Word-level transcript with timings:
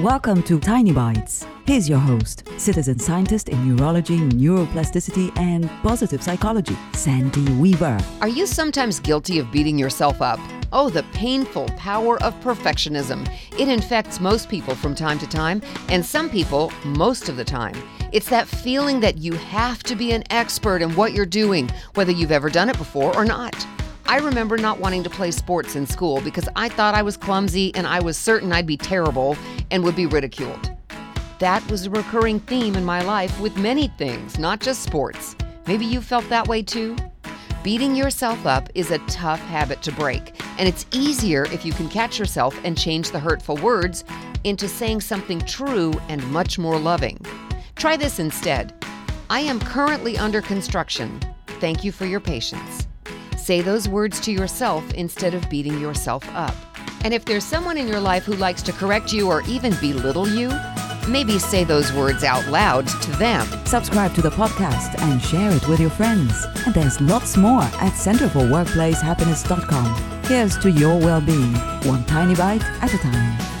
Welcome 0.00 0.42
to 0.42 0.60
Tiny 0.60 0.92
Bites. 0.92 1.46
Here's 1.64 1.88
your 1.88 1.98
host, 1.98 2.46
citizen 2.58 2.98
scientist 2.98 3.48
in 3.48 3.66
neurology, 3.66 4.18
neuroplasticity, 4.18 5.34
and 5.38 5.70
positive 5.82 6.22
psychology, 6.22 6.76
Sandy 6.92 7.50
Weaver. 7.54 7.98
Are 8.20 8.28
you 8.28 8.46
sometimes 8.46 9.00
guilty 9.00 9.38
of 9.38 9.50
beating 9.50 9.78
yourself 9.78 10.20
up? 10.20 10.38
Oh, 10.70 10.90
the 10.90 11.02
painful 11.14 11.70
power 11.78 12.22
of 12.22 12.34
perfectionism. 12.40 13.26
It 13.58 13.68
infects 13.68 14.20
most 14.20 14.50
people 14.50 14.74
from 14.74 14.94
time 14.94 15.18
to 15.18 15.26
time, 15.26 15.62
and 15.88 16.04
some 16.04 16.28
people 16.28 16.70
most 16.84 17.30
of 17.30 17.38
the 17.38 17.44
time. 17.44 17.74
It's 18.12 18.28
that 18.28 18.46
feeling 18.46 19.00
that 19.00 19.16
you 19.16 19.32
have 19.32 19.82
to 19.84 19.96
be 19.96 20.12
an 20.12 20.24
expert 20.28 20.82
in 20.82 20.94
what 20.94 21.14
you're 21.14 21.24
doing, 21.24 21.70
whether 21.94 22.12
you've 22.12 22.32
ever 22.32 22.50
done 22.50 22.68
it 22.68 22.76
before 22.76 23.16
or 23.16 23.24
not. 23.24 23.66
I 24.08 24.18
remember 24.18 24.56
not 24.56 24.78
wanting 24.78 25.02
to 25.02 25.10
play 25.10 25.32
sports 25.32 25.74
in 25.74 25.84
school 25.84 26.20
because 26.20 26.48
I 26.54 26.68
thought 26.68 26.94
I 26.94 27.02
was 27.02 27.16
clumsy 27.16 27.74
and 27.74 27.88
I 27.88 27.98
was 27.98 28.16
certain 28.16 28.52
I'd 28.52 28.64
be 28.64 28.76
terrible 28.76 29.36
and 29.70 29.82
would 29.84 29.96
be 29.96 30.06
ridiculed. 30.06 30.70
That 31.38 31.68
was 31.70 31.86
a 31.86 31.90
recurring 31.90 32.40
theme 32.40 32.76
in 32.76 32.84
my 32.84 33.02
life 33.02 33.38
with 33.40 33.56
many 33.56 33.88
things, 33.98 34.38
not 34.38 34.60
just 34.60 34.82
sports. 34.82 35.36
Maybe 35.66 35.84
you 35.84 36.00
felt 36.00 36.28
that 36.28 36.48
way 36.48 36.62
too? 36.62 36.96
Beating 37.62 37.96
yourself 37.96 38.46
up 38.46 38.68
is 38.74 38.90
a 38.90 38.98
tough 39.08 39.40
habit 39.40 39.82
to 39.82 39.92
break, 39.92 40.40
and 40.58 40.68
it's 40.68 40.86
easier 40.92 41.44
if 41.52 41.64
you 41.64 41.72
can 41.72 41.88
catch 41.88 42.18
yourself 42.18 42.58
and 42.64 42.78
change 42.78 43.10
the 43.10 43.18
hurtful 43.18 43.56
words 43.56 44.04
into 44.44 44.68
saying 44.68 45.00
something 45.00 45.40
true 45.40 45.92
and 46.08 46.24
much 46.30 46.58
more 46.58 46.78
loving. 46.78 47.18
Try 47.74 47.96
this 47.96 48.18
instead 48.18 48.72
I 49.28 49.40
am 49.40 49.58
currently 49.58 50.16
under 50.16 50.40
construction. 50.40 51.20
Thank 51.58 51.82
you 51.82 51.90
for 51.90 52.06
your 52.06 52.20
patience. 52.20 52.86
Say 53.36 53.60
those 53.60 53.88
words 53.88 54.20
to 54.20 54.32
yourself 54.32 54.88
instead 54.94 55.34
of 55.34 55.50
beating 55.50 55.80
yourself 55.80 56.24
up. 56.34 56.54
And 57.06 57.14
if 57.14 57.24
there's 57.24 57.44
someone 57.44 57.78
in 57.78 57.86
your 57.86 58.00
life 58.00 58.24
who 58.24 58.32
likes 58.32 58.62
to 58.62 58.72
correct 58.72 59.12
you 59.12 59.28
or 59.28 59.42
even 59.42 59.76
belittle 59.80 60.26
you, 60.26 60.50
maybe 61.08 61.38
say 61.38 61.62
those 61.62 61.92
words 61.92 62.24
out 62.24 62.44
loud 62.48 62.88
to 62.88 63.12
them. 63.12 63.46
Subscribe 63.64 64.12
to 64.16 64.22
the 64.22 64.30
podcast 64.30 65.00
and 65.00 65.22
share 65.22 65.52
it 65.52 65.68
with 65.68 65.78
your 65.78 65.90
friends. 65.90 66.44
And 66.66 66.74
there's 66.74 67.00
lots 67.00 67.36
more 67.36 67.62
at 67.62 67.92
centerforworkplacehappiness.com. 67.92 70.24
Here's 70.24 70.58
to 70.58 70.68
your 70.68 70.98
well 70.98 71.20
being, 71.20 71.54
one 71.84 72.04
tiny 72.06 72.34
bite 72.34 72.64
at 72.82 72.92
a 72.92 72.98
time. 72.98 73.55